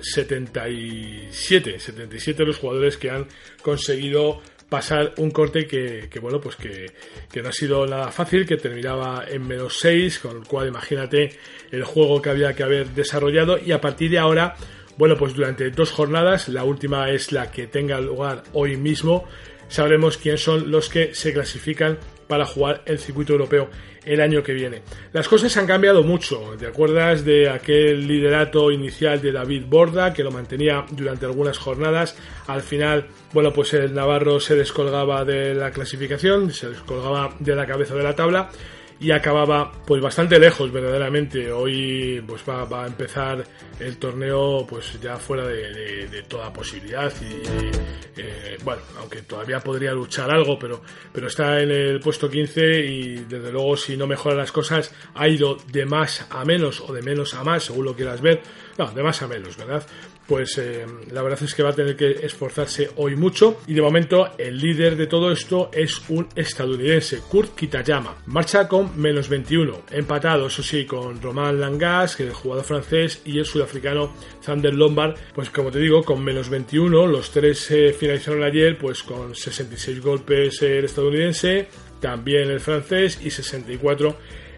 77, 0.01 1.71
eh, 1.71 1.81
77 1.81 2.45
los 2.45 2.59
jugadores 2.59 2.97
que 2.97 3.11
han 3.11 3.27
conseguido 3.63 4.41
pasar 4.69 5.15
un 5.19 5.31
corte 5.31 5.67
que, 5.67 6.09
bueno, 6.21 6.41
pues 6.41 6.57
que, 6.57 6.93
que, 7.31 7.43
no 7.43 7.51
ha 7.51 7.53
sido 7.53 7.87
nada 7.87 8.11
fácil, 8.11 8.47
que 8.47 8.57
terminaba 8.57 9.25
en 9.29 9.47
menos 9.47 9.79
6, 9.79 10.19
con 10.19 10.39
el 10.39 10.45
cual 10.45 10.69
imagínate 10.69 11.39
el 11.71 11.85
juego 11.85 12.21
que 12.21 12.31
había 12.31 12.55
que 12.55 12.63
haber 12.63 12.89
desarrollado. 12.89 13.59
Y 13.59 13.73
a 13.73 13.81
partir 13.81 14.11
de 14.11 14.19
ahora, 14.19 14.57
bueno, 14.97 15.17
pues 15.17 15.35
durante 15.35 15.71
dos 15.71 15.93
jornadas, 15.93 16.49
la 16.49 16.65
última 16.65 17.11
es 17.11 17.31
la 17.33 17.51
que 17.51 17.67
tenga 17.67 18.01
lugar 18.01 18.43
hoy 18.55 18.77
mismo, 18.77 19.25
sabremos 19.69 20.19
quiénes 20.19 20.43
son 20.43 20.71
los 20.71 20.89
que 20.89 21.15
se 21.15 21.33
clasifican 21.33 21.99
para 22.27 22.47
jugar 22.47 22.83
el 22.87 22.99
circuito 22.99 23.33
europeo 23.33 23.69
el 24.05 24.21
año 24.21 24.43
que 24.43 24.53
viene. 24.53 24.83
Las 25.13 25.29
cosas 25.29 25.57
han 25.57 25.67
cambiado 25.67 26.03
mucho. 26.03 26.55
¿Te 26.59 26.67
acuerdas 26.67 27.25
de 27.25 27.49
aquel 27.49 28.07
liderato 28.07 28.71
inicial 28.71 29.21
de 29.21 29.33
David 29.33 29.65
Borda 29.67 30.13
que 30.13 30.23
lo 30.23 30.31
mantenía 30.31 30.87
durante 30.91 31.27
algunas 31.27 31.59
jornadas? 31.59 32.17
Al 32.47 32.63
final, 32.63 33.07
bueno, 33.33 33.53
pues 33.53 33.75
el 33.75 33.95
Navarro 33.95 34.39
se 34.39 34.55
descolgaba 34.55 35.25
de 35.25 35.55
la 35.55 35.73
clasificación, 35.73 36.53
se 36.53 36.71
descolgaba 36.71 37.35
de 37.41 37.57
la 37.57 37.67
cabeza 37.67 37.95
de 37.95 38.05
la 38.05 38.15
tabla 38.15 38.51
y 38.99 39.11
acababa 39.11 39.71
pues 39.87 40.03
bastante 40.03 40.39
lejos 40.39 40.73
verdaderamente. 40.73 41.53
Hoy 41.53 42.23
pues 42.27 42.43
va, 42.49 42.85
a 42.85 42.87
empezar 42.87 43.45
el 43.79 43.99
torneo 43.99 44.67
pues 44.67 44.99
ya 45.01 45.17
fuera 45.17 45.47
de, 45.47 46.25
toda 46.29 46.53
posibilidad 46.53 47.13
y 47.21 48.21
eh, 48.21 48.57
bueno 48.65 48.83
aunque 48.99 49.23
todavía 49.23 49.61
podría 49.61 49.93
luchar 49.93 50.31
algo 50.31 50.59
pero 50.59 50.83
pero 51.13 51.29
está 51.29 51.61
en 51.61 51.71
el 51.71 52.01
puesto 52.01 52.29
15 52.29 52.81
y 52.81 53.15
desde 53.25 53.53
luego 53.53 53.77
si 53.77 53.97
no 53.97 54.07
mejoran 54.07 54.39
las 54.39 54.51
cosas 54.51 54.93
ha 55.15 55.29
ido 55.29 55.57
de 55.71 55.85
más 55.87 56.27
a 56.31 56.45
menos 56.45 56.81
o 56.81 56.93
de 56.93 57.03
menos 57.03 57.35
a 57.35 57.45
más 57.45 57.65
según 57.65 57.85
lo 57.85 57.95
quieras 57.95 58.21
ver. 58.21 58.41
No 58.79 58.91
de 58.91 59.03
más 59.03 59.23
a 59.23 59.29
menos 59.29 59.57
verdad 59.57 59.87
pues 60.27 60.59
eh, 60.59 60.85
la 61.13 61.23
verdad 61.23 61.43
es 61.43 61.55
que 61.55 61.63
va 61.63 61.71
a 61.71 61.75
tener 61.75 61.97
que 61.97 62.11
esforzarse 62.11 62.91
hoy 62.97 63.17
mucho 63.17 63.61
y 63.67 63.75
de 63.75 63.83
momento 63.83 64.33
el 64.39 64.59
líder 64.59 64.97
de 64.97 65.07
todo 65.07 65.31
esto 65.31 65.71
es 65.73 66.03
un 66.09 66.29
estadounidense, 66.35 67.21
Kurt 67.29 67.55
Kitayama. 67.55 68.17
Marcha 68.27 68.67
con 68.67 69.01
menos 69.01 69.29
21, 69.29 69.83
empatado 69.91 70.47
eso 70.47 70.63
sí 70.63 70.85
con 70.85 71.21
Romain 71.23 71.61
Langas, 71.61 72.17
que 72.17 72.25
es 72.25 72.31
el 72.31 72.35
jugador 72.35 72.65
francés, 72.65 73.23
y 73.25 73.39
el 73.39 73.45
sudafricano 73.45 74.15
Zander 74.43 74.75
Lombard, 74.75 75.15
pues 75.35 75.51
como 75.51 75.71
te 75.71 75.79
digo, 75.79 76.03
con 76.03 76.23
menos 76.23 76.49
21, 76.49 77.07
los 77.07 77.31
tres 77.31 77.71
eh, 77.71 77.93
finalizaron 77.93 78.43
ayer 78.43 78.77
pues 78.79 79.03
con 79.03 79.35
66 79.35 80.01
golpes 80.01 80.61
el 80.63 80.85
estadounidense, 80.85 81.69
también 82.01 82.51
el 82.51 82.61
francés 82.61 83.21
y 83.23 83.31
64 83.31 84.17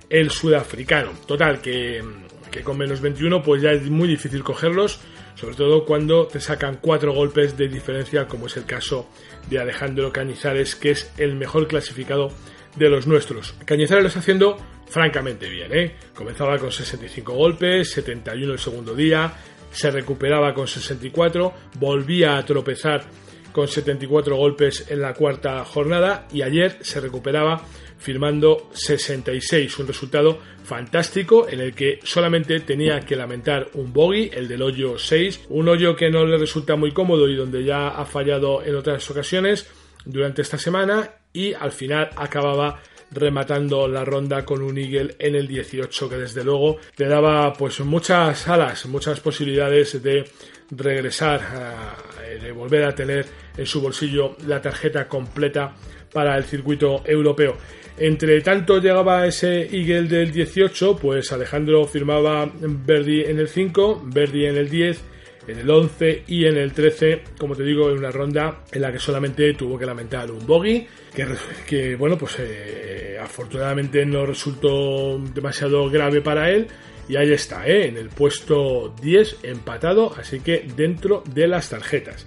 el 0.08 0.30
sudafricano. 0.30 1.12
Total, 1.26 1.60
que, 1.60 2.02
que 2.50 2.62
con 2.62 2.78
menos 2.78 3.00
21 3.00 3.42
pues 3.42 3.62
ya 3.62 3.72
es 3.72 3.88
muy 3.90 4.08
difícil 4.08 4.42
cogerlos 4.42 5.00
sobre 5.38 5.54
todo 5.54 5.84
cuando 5.84 6.26
te 6.26 6.40
sacan 6.40 6.78
cuatro 6.80 7.12
golpes 7.12 7.56
de 7.56 7.68
diferencia, 7.68 8.26
como 8.26 8.46
es 8.46 8.56
el 8.56 8.64
caso 8.64 9.08
de 9.48 9.60
Alejandro 9.60 10.12
Cañizares, 10.12 10.74
que 10.74 10.90
es 10.90 11.12
el 11.16 11.36
mejor 11.36 11.68
clasificado 11.68 12.30
de 12.74 12.88
los 12.88 13.06
nuestros. 13.06 13.54
Cañizares 13.64 14.02
lo 14.02 14.08
está 14.08 14.18
haciendo 14.18 14.56
francamente 14.88 15.48
bien, 15.48 15.72
¿eh? 15.72 15.94
Comenzaba 16.12 16.58
con 16.58 16.72
65 16.72 17.32
golpes, 17.32 17.92
71 17.92 18.52
el 18.52 18.58
segundo 18.58 18.96
día, 18.96 19.32
se 19.70 19.92
recuperaba 19.92 20.52
con 20.54 20.66
64, 20.66 21.52
volvía 21.78 22.36
a 22.36 22.44
tropezar 22.44 23.04
con 23.52 23.68
74 23.68 24.36
golpes 24.36 24.86
en 24.90 25.00
la 25.00 25.14
cuarta 25.14 25.64
jornada 25.64 26.26
y 26.32 26.42
ayer 26.42 26.78
se 26.80 27.00
recuperaba 27.00 27.64
firmando 27.98 28.70
66, 28.72 29.78
un 29.78 29.86
resultado 29.86 30.38
fantástico 30.64 31.48
en 31.48 31.60
el 31.60 31.74
que 31.74 31.98
solamente 32.04 32.60
tenía 32.60 33.00
que 33.00 33.16
lamentar 33.16 33.68
un 33.74 33.92
bogey, 33.92 34.30
el 34.32 34.48
del 34.48 34.62
hoyo 34.62 34.98
6, 34.98 35.46
un 35.48 35.68
hoyo 35.68 35.96
que 35.96 36.10
no 36.10 36.24
le 36.24 36.38
resulta 36.38 36.76
muy 36.76 36.92
cómodo 36.92 37.28
y 37.28 37.36
donde 37.36 37.64
ya 37.64 37.88
ha 37.88 38.04
fallado 38.04 38.62
en 38.62 38.76
otras 38.76 39.10
ocasiones 39.10 39.66
durante 40.04 40.42
esta 40.42 40.58
semana 40.58 41.10
y 41.32 41.52
al 41.54 41.72
final 41.72 42.10
acababa 42.16 42.80
rematando 43.10 43.88
la 43.88 44.04
ronda 44.04 44.44
con 44.44 44.62
un 44.62 44.76
eagle 44.78 45.16
en 45.18 45.34
el 45.34 45.48
18 45.48 46.08
que 46.08 46.16
desde 46.16 46.44
luego 46.44 46.76
le 46.96 47.08
daba 47.08 47.52
pues 47.54 47.80
muchas 47.80 48.46
alas, 48.48 48.86
muchas 48.86 49.20
posibilidades 49.20 50.02
de 50.02 50.30
regresar, 50.70 51.40
de 52.36 52.52
volver 52.52 52.84
a 52.84 52.94
tener 52.94 53.24
en 53.56 53.66
su 53.66 53.80
bolsillo 53.80 54.36
la 54.46 54.60
tarjeta 54.60 55.08
completa 55.08 55.74
para 56.12 56.36
el 56.36 56.44
circuito 56.44 57.02
europeo. 57.04 57.56
Entre 57.98 58.40
tanto 58.42 58.78
llegaba 58.80 59.26
ese 59.26 59.62
Eagle 59.62 60.08
del 60.08 60.30
18, 60.30 60.96
pues 60.96 61.32
Alejandro 61.32 61.84
firmaba 61.84 62.50
Verdi 62.60 63.22
en 63.22 63.38
el 63.40 63.48
5, 63.48 64.02
Verdi 64.04 64.46
en 64.46 64.56
el 64.56 64.70
10, 64.70 65.02
en 65.48 65.58
el 65.58 65.68
11 65.68 66.24
y 66.28 66.44
en 66.44 66.56
el 66.58 66.72
13, 66.72 67.22
como 67.38 67.56
te 67.56 67.64
digo, 67.64 67.90
en 67.90 67.98
una 67.98 68.10
ronda 68.10 68.60
en 68.70 68.82
la 68.82 68.92
que 68.92 68.98
solamente 68.98 69.52
tuvo 69.54 69.78
que 69.78 69.86
lamentar 69.86 70.30
un 70.30 70.46
bogey, 70.46 70.86
que, 71.66 71.96
bueno, 71.96 72.16
pues 72.16 72.36
eh, 72.38 73.18
afortunadamente 73.20 74.04
no 74.06 74.26
resultó 74.26 75.18
demasiado 75.18 75.90
grave 75.90 76.20
para 76.20 76.50
él. 76.50 76.68
Y 77.08 77.16
ahí 77.16 77.32
está, 77.32 77.66
¿eh? 77.66 77.88
en 77.88 77.96
el 77.96 78.10
puesto 78.10 78.94
10 79.00 79.38
empatado, 79.42 80.14
así 80.16 80.40
que 80.40 80.68
dentro 80.76 81.24
de 81.32 81.48
las 81.48 81.70
tarjetas. 81.70 82.26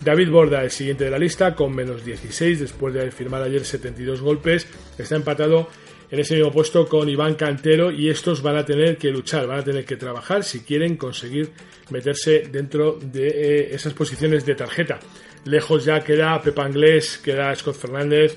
David 0.00 0.30
Borda, 0.30 0.62
el 0.62 0.70
siguiente 0.70 1.04
de 1.04 1.10
la 1.10 1.18
lista, 1.18 1.54
con 1.54 1.74
menos 1.74 2.04
16 2.04 2.60
después 2.60 2.92
de 2.94 3.10
firmar 3.10 3.42
ayer 3.42 3.64
72 3.64 4.20
golpes. 4.20 4.66
Está 4.98 5.16
empatado 5.16 5.68
en 6.10 6.20
ese 6.20 6.36
mismo 6.36 6.52
puesto 6.52 6.86
con 6.86 7.08
Iván 7.08 7.34
Cantero 7.34 7.90
y 7.90 8.08
estos 8.08 8.42
van 8.42 8.56
a 8.56 8.64
tener 8.64 8.96
que 8.96 9.10
luchar, 9.10 9.46
van 9.46 9.60
a 9.60 9.64
tener 9.64 9.84
que 9.84 9.96
trabajar 9.96 10.44
si 10.44 10.60
quieren 10.60 10.96
conseguir 10.96 11.50
meterse 11.90 12.44
dentro 12.50 12.98
de 13.00 13.28
eh, 13.28 13.74
esas 13.74 13.94
posiciones 13.94 14.44
de 14.44 14.54
tarjeta. 14.54 14.98
Lejos 15.44 15.84
ya 15.84 16.00
queda 16.00 16.40
Pepa 16.42 16.64
Anglés, 16.64 17.18
queda 17.18 17.54
Scott 17.54 17.76
Fernández, 17.76 18.36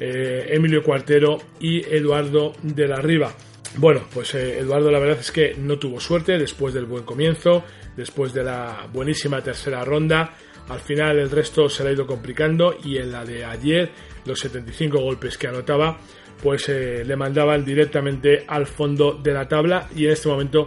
eh, 0.00 0.48
Emilio 0.50 0.82
Cuartero 0.82 1.38
y 1.60 1.78
Eduardo 1.84 2.52
de 2.62 2.88
la 2.88 2.96
Riva. 2.96 3.34
Bueno, 3.78 4.06
pues 4.12 4.34
eh, 4.34 4.58
Eduardo 4.58 4.90
la 4.90 4.98
verdad 4.98 5.18
es 5.20 5.30
que 5.30 5.54
no 5.54 5.78
tuvo 5.78 6.00
suerte 6.00 6.38
después 6.38 6.72
del 6.72 6.86
buen 6.86 7.04
comienzo, 7.04 7.64
después 7.96 8.32
de 8.32 8.44
la 8.44 8.88
buenísima 8.92 9.42
tercera 9.42 9.84
ronda 9.84 10.34
al 10.68 10.80
final 10.80 11.18
el 11.18 11.30
resto 11.30 11.68
se 11.68 11.84
le 11.84 11.90
ha 11.90 11.92
ido 11.92 12.06
complicando 12.06 12.76
y 12.82 12.98
en 12.98 13.12
la 13.12 13.24
de 13.24 13.44
ayer 13.44 13.90
los 14.24 14.40
75 14.40 14.98
golpes 14.98 15.38
que 15.38 15.46
anotaba 15.46 15.98
pues 16.42 16.68
eh, 16.68 17.04
le 17.04 17.16
mandaban 17.16 17.64
directamente 17.64 18.44
al 18.46 18.66
fondo 18.66 19.12
de 19.12 19.32
la 19.32 19.48
tabla 19.48 19.88
y 19.94 20.06
en 20.06 20.12
este 20.12 20.28
momento 20.28 20.66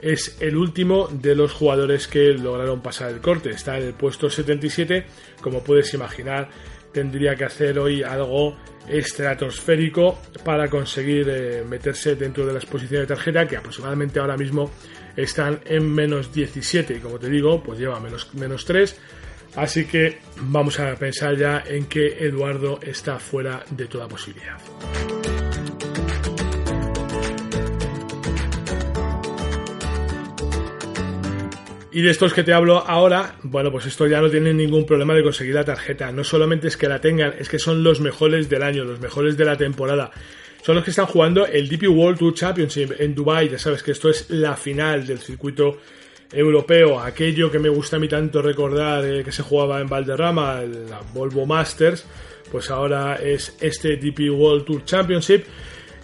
es 0.00 0.40
el 0.40 0.56
último 0.56 1.08
de 1.08 1.34
los 1.34 1.52
jugadores 1.52 2.08
que 2.08 2.28
lograron 2.28 2.80
pasar 2.80 3.10
el 3.10 3.20
corte. 3.20 3.50
Está 3.50 3.76
en 3.76 3.82
el 3.82 3.92
puesto 3.92 4.30
77, 4.30 5.04
como 5.42 5.62
puedes 5.62 5.92
imaginar 5.92 6.48
tendría 6.92 7.34
que 7.36 7.44
hacer 7.44 7.78
hoy 7.78 8.02
algo 8.02 8.56
estratosférico 8.88 10.18
para 10.44 10.68
conseguir 10.68 11.28
eh, 11.28 11.64
meterse 11.68 12.16
dentro 12.16 12.46
de 12.46 12.52
las 12.52 12.66
posiciones 12.66 13.08
de 13.08 13.14
tarjeta 13.14 13.46
que 13.46 13.56
aproximadamente 13.56 14.18
ahora 14.18 14.36
mismo 14.36 14.70
están 15.16 15.60
en 15.66 15.92
menos 15.92 16.32
17 16.32 16.94
y 16.94 16.98
como 16.98 17.18
te 17.18 17.28
digo 17.28 17.62
pues 17.62 17.78
lleva 17.78 18.00
menos, 18.00 18.32
menos 18.34 18.64
3 18.64 18.96
Así 19.56 19.84
que 19.84 20.18
vamos 20.42 20.78
a 20.78 20.94
pensar 20.94 21.36
ya 21.36 21.64
en 21.66 21.86
que 21.86 22.24
Eduardo 22.24 22.78
está 22.82 23.18
fuera 23.18 23.64
de 23.70 23.86
toda 23.86 24.06
posibilidad. 24.06 24.58
Y 31.92 32.02
de 32.02 32.10
estos 32.10 32.32
que 32.32 32.44
te 32.44 32.52
hablo 32.52 32.78
ahora, 32.86 33.34
bueno, 33.42 33.72
pues 33.72 33.86
esto 33.86 34.06
ya 34.06 34.20
no 34.20 34.30
tienen 34.30 34.56
ningún 34.56 34.86
problema 34.86 35.12
de 35.12 35.24
conseguir 35.24 35.54
la 35.54 35.64
tarjeta. 35.64 36.12
No 36.12 36.22
solamente 36.22 36.68
es 36.68 36.76
que 36.76 36.88
la 36.88 37.00
tengan, 37.00 37.34
es 37.38 37.48
que 37.48 37.58
son 37.58 37.82
los 37.82 38.00
mejores 38.00 38.48
del 38.48 38.62
año, 38.62 38.84
los 38.84 39.00
mejores 39.00 39.36
de 39.36 39.44
la 39.44 39.56
temporada. 39.56 40.12
Son 40.62 40.76
los 40.76 40.84
que 40.84 40.90
están 40.90 41.06
jugando 41.06 41.46
el 41.46 41.68
DP 41.68 41.88
World 41.88 42.18
Tour 42.18 42.34
Championship 42.34 42.92
en 42.98 43.14
Dubai. 43.14 43.48
Ya 43.48 43.58
sabes 43.58 43.82
que 43.82 43.90
esto 43.90 44.08
es 44.08 44.30
la 44.30 44.56
final 44.56 45.04
del 45.04 45.18
circuito 45.18 45.78
europeo, 46.32 47.00
aquello 47.00 47.50
que 47.50 47.58
me 47.58 47.68
gusta 47.68 47.96
a 47.96 47.98
mí 47.98 48.06
tanto 48.06 48.40
recordar 48.40 49.04
eh, 49.04 49.24
que 49.24 49.32
se 49.32 49.42
jugaba 49.42 49.80
en 49.80 49.88
Valderrama, 49.88 50.60
la 50.62 51.00
Volvo 51.12 51.44
Masters, 51.44 52.06
pues 52.52 52.70
ahora 52.70 53.16
es 53.16 53.56
este 53.60 53.96
DP 53.96 54.30
World 54.30 54.64
Tour 54.64 54.84
Championship. 54.84 55.44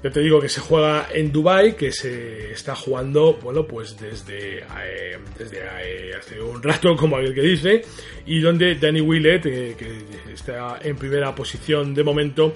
Yo 0.07 0.13
te 0.13 0.21
digo 0.21 0.41
que 0.41 0.49
se 0.49 0.61
juega 0.61 1.09
en 1.13 1.33
Dubai, 1.33 1.75
que 1.75 1.91
se 1.91 2.53
está 2.53 2.77
jugando, 2.77 3.41
bueno, 3.43 3.67
pues 3.67 3.99
desde, 3.99 4.59
eh, 4.59 5.19
desde 5.37 5.59
eh, 5.59 6.15
hace 6.17 6.41
un 6.41 6.63
rato, 6.63 6.95
como 6.97 7.17
aquel 7.17 7.35
que 7.35 7.41
dice, 7.41 7.83
y 8.25 8.39
donde 8.39 8.77
Danny 8.77 9.01
Willett, 9.01 9.43
que 9.43 9.75
está 10.33 10.79
en 10.81 10.95
primera 10.95 11.35
posición 11.35 11.93
de 11.93 12.05
momento, 12.05 12.55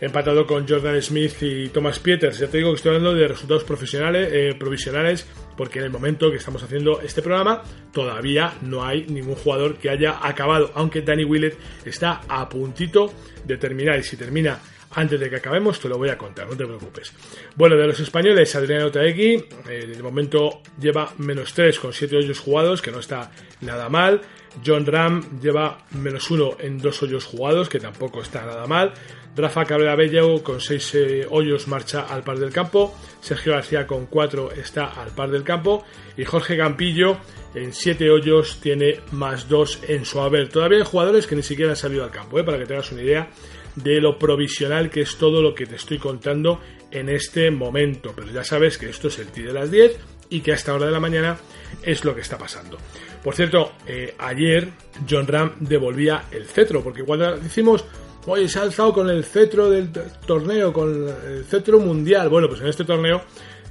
empatado 0.00 0.46
con 0.46 0.64
Jordan 0.68 1.02
Smith 1.02 1.42
y 1.42 1.70
Thomas 1.70 1.98
Pieters. 1.98 2.38
Ya 2.38 2.46
te 2.46 2.58
digo 2.58 2.70
que 2.70 2.76
estoy 2.76 2.94
hablando 2.94 3.14
de 3.18 3.26
resultados 3.26 3.64
profesionales, 3.64 4.28
eh, 4.32 4.54
provisionales, 4.56 5.26
porque 5.56 5.80
en 5.80 5.86
el 5.86 5.90
momento 5.90 6.30
que 6.30 6.36
estamos 6.36 6.62
haciendo 6.62 7.00
este 7.00 7.20
programa 7.20 7.64
todavía 7.92 8.54
no 8.62 8.84
hay 8.84 9.06
ningún 9.06 9.34
jugador 9.34 9.76
que 9.76 9.90
haya 9.90 10.20
acabado, 10.22 10.70
aunque 10.76 11.02
Danny 11.02 11.24
Willett 11.24 11.58
está 11.84 12.20
a 12.28 12.48
puntito 12.48 13.12
de 13.44 13.56
terminar 13.56 13.98
y 13.98 14.04
si 14.04 14.16
termina 14.16 14.60
antes 14.94 15.18
de 15.18 15.30
que 15.30 15.36
acabemos 15.36 15.80
te 15.80 15.88
lo 15.88 15.98
voy 15.98 16.08
a 16.08 16.18
contar, 16.18 16.48
no 16.48 16.56
te 16.56 16.64
preocupes. 16.64 17.12
Bueno, 17.56 17.76
de 17.76 17.86
los 17.86 18.00
españoles, 18.00 18.54
Adriano 18.54 18.90
Taegui, 18.90 19.44
eh, 19.68 19.86
de 19.86 20.02
momento 20.02 20.62
lleva 20.80 21.12
menos 21.18 21.52
3 21.54 21.78
con 21.78 21.92
7 21.92 22.16
hoyos 22.16 22.38
jugados, 22.38 22.82
que 22.82 22.90
no 22.90 23.00
está 23.00 23.30
nada 23.60 23.88
mal. 23.88 24.20
John 24.64 24.84
Ram 24.84 25.40
lleva 25.40 25.86
menos 25.92 26.30
1 26.30 26.56
en 26.60 26.78
2 26.78 27.02
hoyos 27.02 27.24
jugados, 27.24 27.68
que 27.68 27.80
tampoco 27.80 28.20
está 28.20 28.44
nada 28.44 28.66
mal. 28.66 28.92
Rafa 29.34 29.64
Cabrera 29.64 29.96
Bello 29.96 30.42
con 30.42 30.60
6 30.60 30.94
eh, 30.94 31.26
hoyos 31.30 31.66
marcha 31.66 32.02
al 32.02 32.22
par 32.22 32.38
del 32.38 32.52
campo. 32.52 32.94
Sergio 33.20 33.54
García 33.54 33.86
con 33.86 34.06
4 34.06 34.52
está 34.52 34.86
al 34.86 35.14
par 35.14 35.30
del 35.30 35.42
campo. 35.42 35.84
Y 36.18 36.24
Jorge 36.24 36.58
Campillo 36.58 37.16
en 37.54 37.72
7 37.72 38.10
hoyos 38.10 38.60
tiene 38.60 39.00
más 39.12 39.48
2 39.48 39.84
en 39.88 40.04
su 40.04 40.20
haber. 40.20 40.50
Todavía 40.50 40.78
hay 40.78 40.84
jugadores 40.84 41.26
que 41.26 41.36
ni 41.36 41.42
siquiera 41.42 41.70
han 41.70 41.76
salido 41.76 42.04
al 42.04 42.10
campo, 42.10 42.38
eh, 42.38 42.44
para 42.44 42.58
que 42.58 42.66
tengas 42.66 42.92
una 42.92 43.02
idea 43.02 43.30
de 43.76 44.00
lo 44.00 44.18
provisional 44.18 44.90
que 44.90 45.02
es 45.02 45.16
todo 45.16 45.42
lo 45.42 45.54
que 45.54 45.66
te 45.66 45.76
estoy 45.76 45.98
contando 45.98 46.60
en 46.90 47.08
este 47.08 47.50
momento. 47.50 48.12
Pero 48.14 48.30
ya 48.32 48.44
sabes 48.44 48.78
que 48.78 48.88
esto 48.88 49.08
es 49.08 49.18
el 49.18 49.28
TI 49.28 49.42
de 49.42 49.52
las 49.52 49.70
10 49.70 49.98
y 50.30 50.40
que 50.40 50.52
a 50.52 50.54
esta 50.54 50.74
hora 50.74 50.86
de 50.86 50.92
la 50.92 51.00
mañana 51.00 51.38
es 51.82 52.04
lo 52.04 52.14
que 52.14 52.20
está 52.20 52.38
pasando. 52.38 52.78
Por 53.22 53.34
cierto, 53.34 53.72
eh, 53.86 54.14
ayer 54.18 54.68
John 55.08 55.26
Ram 55.26 55.52
devolvía 55.60 56.24
el 56.30 56.46
cetro, 56.46 56.82
porque 56.82 57.02
cuando 57.04 57.36
decimos 57.36 57.84
Oye, 58.26 58.48
se 58.48 58.60
ha 58.60 58.62
alzado 58.62 58.92
con 58.92 59.10
el 59.10 59.24
cetro 59.24 59.68
del 59.68 59.90
torneo, 60.26 60.72
con 60.72 61.08
el 61.26 61.44
cetro 61.44 61.80
mundial. 61.80 62.28
Bueno, 62.28 62.48
pues 62.48 62.60
en 62.60 62.68
este 62.68 62.84
torneo 62.84 63.22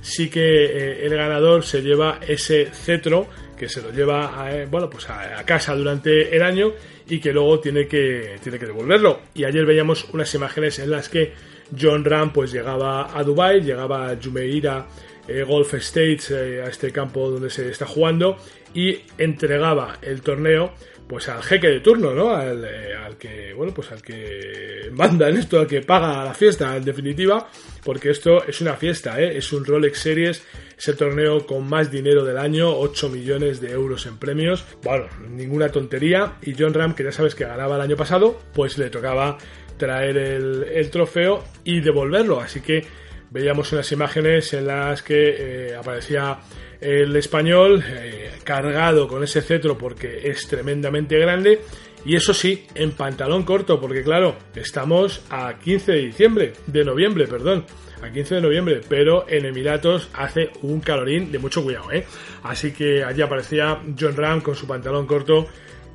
sí 0.02 0.30
que 0.30 0.66
eh, 0.66 1.06
el 1.06 1.16
ganador 1.16 1.64
se 1.64 1.82
lleva 1.82 2.20
ese 2.28 2.66
cetro 2.66 3.28
que 3.58 3.70
se 3.70 3.82
lo 3.82 3.92
lleva 3.92 4.42
a, 4.42 4.56
eh, 4.56 4.66
bueno, 4.66 4.90
pues 4.90 5.08
a, 5.10 5.44
casa 5.46 5.76
durante 5.76 6.36
el 6.36 6.42
año 6.42 6.74
y 7.08 7.20
que 7.20 7.32
luego 7.32 7.60
tiene 7.60 7.88
que, 7.88 8.38
tiene 8.42 8.58
que 8.58 8.66
devolverlo. 8.66 9.22
Y 9.36 9.44
ayer 9.44 9.66
veíamos 9.66 10.06
unas 10.12 10.34
imágenes 10.34 10.80
en 10.80 10.90
las 10.90 11.10
que 11.10 11.34
John 11.80 12.04
Ram 12.04 12.34
pues 12.34 12.52
llegaba 12.52 13.16
a 13.16 13.24
Dubai, 13.24 13.62
llegaba 13.62 14.10
a 14.10 14.18
Jumeirah 14.22 14.88
eh, 15.28 15.44
Golf 15.44 15.76
States, 15.76 16.32
a 16.32 16.68
este 16.68 16.92
campo 16.92 17.30
donde 17.30 17.52
se 17.52 17.70
está 17.70 17.86
jugando, 17.86 18.38
y 18.74 18.98
entregaba 19.20 20.00
el 20.02 20.22
torneo 20.22 20.74
pues 21.12 21.28
al 21.28 21.44
jeque 21.44 21.68
de 21.68 21.82
turno, 21.82 22.14
¿no? 22.14 22.42
Eh, 22.42 22.96
al, 22.96 23.18
que, 23.18 23.52
bueno, 23.54 23.74
pues 23.74 23.92
al 23.92 24.02
que 24.02 24.88
manda 24.94 25.28
en 25.28 25.36
esto, 25.36 25.60
al 25.60 25.68
que 25.68 25.82
paga 25.82 26.24
la 26.24 26.34
fiesta, 26.34 26.78
en 26.78 26.86
definitiva, 26.86 27.50
porque 27.84 28.12
esto 28.12 28.46
es 28.46 28.62
una 28.62 28.76
fiesta, 28.76 29.22
¿eh? 29.22 29.38
Es 29.38 29.52
un 29.52 29.66
Rolex 29.66 30.00
Series, 30.00 30.42
es 30.78 30.88
el 30.88 30.96
torneo 30.96 31.46
con 31.46 31.68
más 31.68 31.92
dinero 31.92 32.24
del 32.24 32.38
año, 32.38 32.74
8 32.80 33.10
millones 33.10 33.60
de 33.60 33.72
euros 33.72 34.06
en 34.06 34.20
premios, 34.20 34.64
bueno, 34.84 35.08
ninguna 35.30 35.68
tontería, 35.68 36.38
y 36.44 36.56
John 36.58 36.74
Ram, 36.74 36.96
que 36.96 37.04
ya 37.04 37.12
sabes 37.12 37.36
que 37.36 37.44
ganaba 37.44 37.76
el 37.76 37.82
año 37.82 37.98
pasado, 37.98 38.40
pues 38.54 38.78
le 38.78 38.90
tocaba 38.90 39.38
traer 39.76 40.16
el, 40.16 40.90
trofeo 40.92 41.44
y 41.66 41.82
devolverlo, 41.82 42.40
así 42.40 42.62
que 42.62 42.86
veíamos 43.32 43.74
unas 43.74 43.92
imágenes 43.92 44.54
en 44.54 44.68
las 44.68 45.04
que 45.04 45.72
eh, 45.72 45.76
aparecía 45.76 46.40
el 46.82 47.16
español 47.16 47.84
eh, 47.88 48.32
cargado 48.44 49.08
con 49.08 49.24
ese 49.24 49.42
cetro 49.42 49.78
porque 49.78 50.30
es 50.30 50.48
tremendamente 50.48 51.18
grande 51.20 51.62
y 52.04 52.16
eso 52.16 52.34
sí, 52.34 52.66
en 52.74 52.92
pantalón 52.92 53.44
corto, 53.44 53.80
porque 53.80 54.02
claro, 54.02 54.36
estamos 54.56 55.22
a 55.30 55.60
15 55.60 55.92
de 55.92 56.00
diciembre, 56.00 56.54
de 56.66 56.84
noviembre, 56.84 57.28
perdón, 57.28 57.64
a 58.02 58.12
15 58.12 58.36
de 58.36 58.42
noviembre, 58.42 58.82
pero 58.90 59.26
en 59.30 59.46
Emiratos 59.46 60.10
hace 60.14 60.50
un 60.64 60.80
calorín 60.80 61.32
de 61.32 61.38
mucho 61.38 61.64
cuidado, 61.64 61.92
¿eh? 61.92 62.06
Así 62.42 62.72
que 62.72 63.04
allí 63.04 63.22
aparecía 63.22 63.80
John 64.00 64.18
Ram 64.18 64.42
con 64.42 64.56
su 64.56 64.66
pantalón 64.66 65.06
corto 65.06 65.48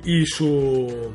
y 0.05 0.25
su 0.25 1.13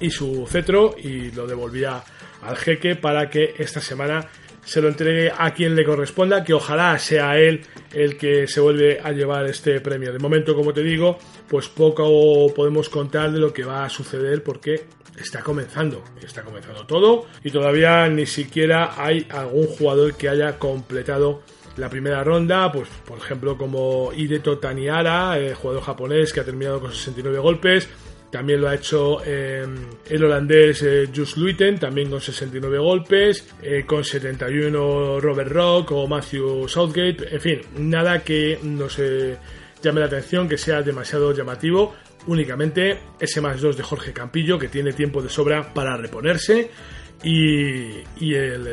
y 0.00 0.10
su 0.10 0.46
cetro 0.46 0.94
y 0.96 1.32
lo 1.32 1.44
devolvía 1.48 2.04
al 2.42 2.56
jeque 2.56 2.94
para 2.94 3.28
que 3.28 3.54
esta 3.58 3.80
semana 3.80 4.28
se 4.68 4.82
lo 4.82 4.88
entregue 4.88 5.32
a 5.34 5.54
quien 5.54 5.74
le 5.74 5.82
corresponda, 5.82 6.44
que 6.44 6.52
ojalá 6.52 6.98
sea 6.98 7.38
él 7.38 7.62
el 7.94 8.18
que 8.18 8.46
se 8.46 8.60
vuelve 8.60 9.00
a 9.02 9.12
llevar 9.12 9.46
este 9.46 9.80
premio. 9.80 10.12
De 10.12 10.18
momento, 10.18 10.54
como 10.54 10.74
te 10.74 10.82
digo, 10.82 11.16
pues 11.48 11.68
poco 11.68 12.52
podemos 12.54 12.90
contar 12.90 13.32
de 13.32 13.38
lo 13.38 13.50
que 13.50 13.64
va 13.64 13.86
a 13.86 13.88
suceder 13.88 14.42
porque 14.42 14.84
está 15.18 15.42
comenzando, 15.42 16.04
está 16.22 16.42
comenzando 16.42 16.84
todo 16.84 17.24
y 17.42 17.50
todavía 17.50 18.06
ni 18.08 18.26
siquiera 18.26 18.92
hay 19.02 19.26
algún 19.30 19.68
jugador 19.68 20.14
que 20.16 20.28
haya 20.28 20.58
completado 20.58 21.40
la 21.78 21.88
primera 21.88 22.22
ronda, 22.22 22.70
pues 22.70 22.90
por 23.06 23.16
ejemplo 23.16 23.56
como 23.56 24.12
Hideto 24.12 24.58
Taniara, 24.58 25.38
el 25.38 25.54
jugador 25.54 25.82
japonés 25.82 26.30
que 26.34 26.40
ha 26.40 26.44
terminado 26.44 26.78
con 26.78 26.92
69 26.92 27.38
golpes, 27.38 27.88
también 28.30 28.60
lo 28.60 28.68
ha 28.68 28.74
hecho 28.74 29.22
eh, 29.24 29.64
el 30.08 30.24
holandés 30.24 30.82
eh, 30.82 31.08
Just 31.14 31.36
Luiten, 31.36 31.78
también 31.78 32.10
con 32.10 32.20
69 32.20 32.78
golpes, 32.78 33.54
eh, 33.62 33.84
con 33.86 34.04
71 34.04 35.20
Robert 35.20 35.50
Rock 35.50 35.92
o 35.92 36.06
Matthew 36.06 36.68
Southgate, 36.68 37.34
en 37.34 37.40
fin, 37.40 37.60
nada 37.78 38.22
que 38.22 38.58
nos 38.62 39.00
llame 39.82 40.00
la 40.00 40.06
atención, 40.06 40.48
que 40.48 40.58
sea 40.58 40.82
demasiado 40.82 41.32
llamativo, 41.32 41.94
únicamente 42.26 42.98
ese 43.18 43.40
más 43.40 43.60
2 43.60 43.76
de 43.76 43.82
Jorge 43.82 44.12
Campillo, 44.12 44.58
que 44.58 44.68
tiene 44.68 44.92
tiempo 44.92 45.22
de 45.22 45.30
sobra 45.30 45.72
para 45.72 45.96
reponerse, 45.96 46.70
y, 47.24 48.04
el 48.34 48.68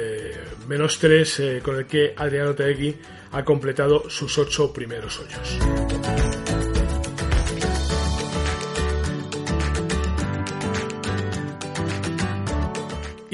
menos 0.67 1.00
3 1.00 1.62
con 1.63 1.77
el 1.77 1.85
que 1.88 2.13
Adriano 2.15 2.53
Taegui 2.53 2.95
ha 3.31 3.43
completado 3.43 4.07
sus 4.09 4.38
8 4.38 4.71
primeros 4.71 5.19
hoyos. 5.19 6.25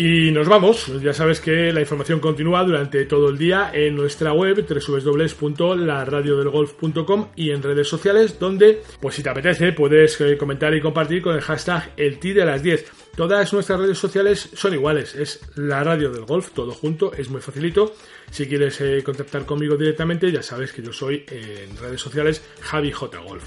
Y 0.03 0.31
nos 0.31 0.47
vamos, 0.47 0.91
ya 0.99 1.13
sabes 1.13 1.39
que 1.39 1.71
la 1.71 1.81
información 1.81 2.19
continúa 2.19 2.63
durante 2.63 3.05
todo 3.05 3.29
el 3.29 3.37
día 3.37 3.69
en 3.71 3.95
nuestra 3.95 4.33
web 4.33 4.65
www.laradiodelgolf.com 4.67 7.27
y 7.35 7.51
en 7.51 7.61
redes 7.61 7.87
sociales 7.87 8.39
donde, 8.39 8.81
pues 8.99 9.13
si 9.13 9.21
te 9.21 9.29
apetece, 9.29 9.73
puedes 9.73 10.19
eh, 10.19 10.37
comentar 10.37 10.73
y 10.73 10.81
compartir 10.81 11.21
con 11.21 11.35
el 11.35 11.41
hashtag 11.41 11.93
el 11.97 12.17
ti 12.17 12.33
de 12.33 12.45
las 12.45 12.63
10. 12.63 13.11
Todas 13.15 13.53
nuestras 13.53 13.79
redes 13.79 13.99
sociales 13.99 14.49
son 14.55 14.73
iguales, 14.73 15.13
es 15.13 15.39
la 15.53 15.83
radio 15.83 16.09
del 16.09 16.25
golf, 16.25 16.49
todo 16.49 16.71
junto, 16.71 17.13
es 17.13 17.29
muy 17.29 17.41
facilito. 17.41 17.93
Si 18.31 18.47
quieres 18.47 18.81
eh, 18.81 19.03
contactar 19.03 19.45
conmigo 19.45 19.77
directamente, 19.77 20.31
ya 20.31 20.41
sabes 20.41 20.73
que 20.73 20.81
yo 20.81 20.91
soy 20.91 21.23
en 21.29 21.77
redes 21.77 22.01
sociales 22.01 22.43
Javi 22.61 22.91
J 22.91 23.19
Golf. 23.19 23.43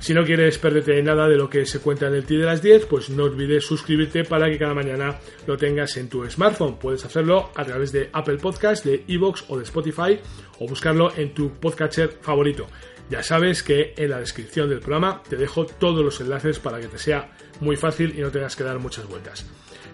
Si 0.00 0.14
no 0.14 0.24
quieres 0.24 0.58
perderte 0.58 1.02
nada 1.02 1.28
de 1.28 1.36
lo 1.36 1.50
que 1.50 1.66
se 1.66 1.80
cuenta 1.80 2.06
en 2.06 2.14
el 2.14 2.24
TI 2.24 2.36
de 2.36 2.44
las 2.44 2.62
10, 2.62 2.86
pues 2.86 3.10
no 3.10 3.24
olvides 3.24 3.66
suscribirte 3.66 4.24
para 4.24 4.48
que 4.48 4.58
cada 4.58 4.74
mañana 4.74 5.18
lo 5.46 5.56
tengas 5.56 5.96
en 5.96 6.08
tu 6.08 6.24
smartphone. 6.30 6.78
Puedes 6.78 7.04
hacerlo 7.04 7.50
a 7.54 7.64
través 7.64 7.92
de 7.92 8.08
Apple 8.12 8.38
Podcast, 8.38 8.84
de 8.84 9.04
Evox 9.08 9.44
o 9.48 9.58
de 9.58 9.64
Spotify 9.64 10.18
o 10.60 10.68
buscarlo 10.68 11.12
en 11.16 11.34
tu 11.34 11.50
podcatcher 11.50 12.18
favorito. 12.22 12.66
Ya 13.10 13.22
sabes 13.22 13.62
que 13.62 13.94
en 13.96 14.10
la 14.10 14.20
descripción 14.20 14.68
del 14.68 14.80
programa 14.80 15.22
te 15.28 15.36
dejo 15.36 15.66
todos 15.66 16.04
los 16.04 16.20
enlaces 16.20 16.58
para 16.58 16.78
que 16.80 16.88
te 16.88 16.98
sea 16.98 17.30
muy 17.60 17.76
fácil 17.76 18.14
y 18.16 18.20
no 18.20 18.30
tengas 18.30 18.54
que 18.54 18.64
dar 18.64 18.78
muchas 18.78 19.06
vueltas. 19.08 19.46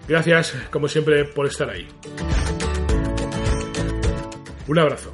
Gracias, 0.07 0.55
como 0.69 0.87
siempre, 0.87 1.25
por 1.25 1.47
estar 1.47 1.69
ahí. 1.69 1.87
Un 4.67 4.79
abrazo. 4.79 5.13